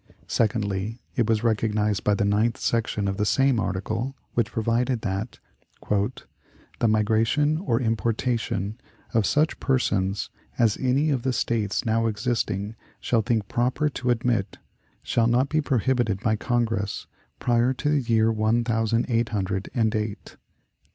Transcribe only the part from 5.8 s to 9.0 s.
"the migration or importation